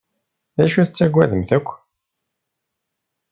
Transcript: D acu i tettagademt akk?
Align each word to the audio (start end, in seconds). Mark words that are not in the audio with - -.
D 0.55 0.59
acu 0.65 0.77
i 0.81 0.85
tettagademt 0.85 1.49
akk? 1.57 1.67